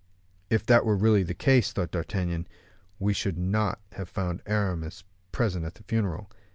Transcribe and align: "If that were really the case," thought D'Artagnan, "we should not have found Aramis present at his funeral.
"If 0.49 0.65
that 0.65 0.83
were 0.83 0.95
really 0.95 1.21
the 1.21 1.35
case," 1.35 1.71
thought 1.71 1.91
D'Artagnan, 1.91 2.47
"we 2.97 3.13
should 3.13 3.37
not 3.37 3.79
have 3.91 4.09
found 4.09 4.41
Aramis 4.47 5.03
present 5.31 5.63
at 5.63 5.77
his 5.77 5.85
funeral. 5.85 6.31